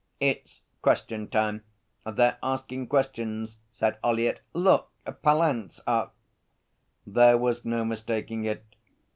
'It's 0.19 0.61
question 0.81 1.27
time. 1.27 1.63
They're 2.07 2.39
asking 2.41 2.87
questions,' 2.87 3.57
said 3.71 3.99
Ollyett. 4.03 4.39
'Look! 4.51 4.89
Pallant's 5.21 5.79
up.' 5.85 6.15
There 7.05 7.37
was 7.37 7.65
no 7.65 7.85
mistaking 7.85 8.43
it. 8.45 8.65